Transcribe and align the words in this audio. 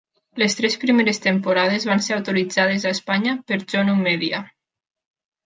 Les 0.43 0.53
tres 0.59 0.77
primeres 0.83 1.19
temporades 1.25 1.85
van 1.89 2.01
ser 2.07 2.15
autoritzades 2.15 2.87
a 2.91 2.95
Espanya 2.99 3.37
per 3.53 3.61
Jonu 3.75 3.97
Media. 4.09 4.43